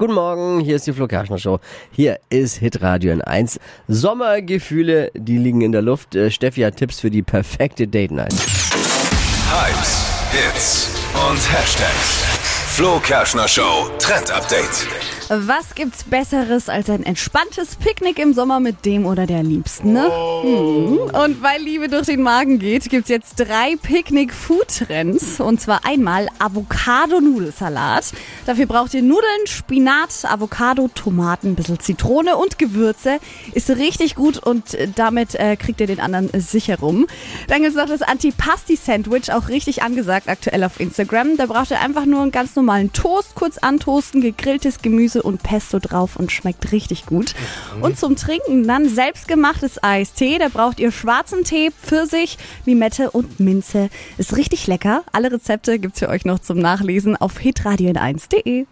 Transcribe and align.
Guten 0.00 0.14
Morgen, 0.14 0.60
hier 0.60 0.76
ist 0.76 0.86
die 0.86 0.94
Flo 0.94 1.06
Kerschner 1.06 1.36
Show. 1.36 1.58
Hier 1.90 2.20
ist 2.30 2.56
Hitradio 2.56 3.12
in 3.12 3.20
1. 3.20 3.60
Sommergefühle, 3.86 5.10
die 5.12 5.36
liegen 5.36 5.60
in 5.60 5.72
der 5.72 5.82
Luft. 5.82 6.14
Äh, 6.14 6.30
Steffi 6.30 6.62
hat 6.62 6.76
Tipps 6.76 7.00
für 7.00 7.10
die 7.10 7.22
perfekte 7.22 7.86
Date 7.86 8.10
Night. 8.10 8.32
Hypes, 8.32 10.06
Hits 10.32 10.88
und 11.12 11.36
Hashtags. 11.52 12.24
Flo 12.80 12.98
Kerschner 13.00 13.46
Show 13.46 13.90
Trend 13.98 14.30
Update. 14.30 14.86
Was 15.28 15.76
gibt's 15.76 16.02
Besseres 16.02 16.68
als 16.68 16.90
ein 16.90 17.04
entspanntes 17.04 17.76
Picknick 17.76 18.18
im 18.18 18.32
Sommer 18.32 18.58
mit 18.58 18.84
dem 18.84 19.06
oder 19.06 19.26
der 19.26 19.44
Liebsten, 19.44 19.92
ne? 19.92 20.10
Hm. 20.42 20.98
Und 20.98 21.42
weil 21.42 21.60
Liebe 21.62 21.88
durch 21.88 22.06
den 22.06 22.22
Magen 22.22 22.58
geht, 22.58 22.88
gibt's 22.88 23.08
jetzt 23.10 23.34
drei 23.38 23.76
Picknick-Food-Trends. 23.80 25.40
Und 25.40 25.60
zwar 25.60 25.84
einmal 25.84 26.28
Avocado-Nudelsalat. 26.38 28.12
Dafür 28.46 28.66
braucht 28.66 28.94
ihr 28.94 29.02
Nudeln, 29.02 29.46
Spinat, 29.46 30.24
Avocado, 30.24 30.88
Tomaten, 30.94 31.48
ein 31.48 31.54
bisschen 31.54 31.78
Zitrone 31.78 32.36
und 32.36 32.58
Gewürze. 32.58 33.18
Ist 33.52 33.70
richtig 33.70 34.14
gut 34.14 34.38
und 34.38 34.74
äh, 34.74 34.88
damit 34.94 35.34
äh, 35.34 35.56
kriegt 35.56 35.80
ihr 35.80 35.86
den 35.86 36.00
anderen 36.00 36.30
sicher 36.40 36.78
rum. 36.78 37.06
Dann 37.48 37.62
gibt's 37.62 37.76
noch 37.76 37.86
das 37.86 38.02
Antipasti-Sandwich, 38.02 39.32
auch 39.32 39.48
richtig 39.48 39.82
angesagt 39.82 40.28
aktuell 40.28 40.64
auf 40.64 40.80
Instagram. 40.80 41.36
Da 41.36 41.46
braucht 41.46 41.70
ihr 41.70 41.80
einfach 41.80 42.06
nur 42.06 42.22
einen 42.22 42.30
ganz 42.30 42.56
normalen 42.56 42.92
Toast, 42.92 43.34
kurz 43.34 43.58
antoasten, 43.58 44.20
gegrilltes 44.20 44.82
Gemüse 44.82 45.22
und 45.22 45.42
Pesto 45.42 45.78
drauf 45.78 46.16
und 46.16 46.32
schmeckt 46.32 46.72
richtig 46.72 47.06
gut. 47.06 47.34
Und 47.80 47.98
zum 47.98 48.16
Trinken 48.16 48.66
dann 48.66 48.88
selbstgemachtes 48.88 49.82
Eistee. 49.82 50.38
Da 50.38 50.48
braucht 50.48 50.80
ihr 50.80 50.92
schwarzen 50.92 51.44
Tee, 51.44 51.70
Pfirsich, 51.70 52.38
Limette 52.66 53.10
und 53.10 53.40
Minze. 53.40 53.90
Ist 54.18 54.36
richtig 54.36 54.66
lecker. 54.66 55.04
Alle 55.12 55.32
Rezepte 55.32 55.78
gibt's 55.78 55.98
für 55.98 56.08
euch 56.08 56.24
noch 56.24 56.38
zum 56.38 56.58
Nachlesen 56.58 57.16
auf 57.16 57.38
to 58.30 58.48
eat. 58.48 58.68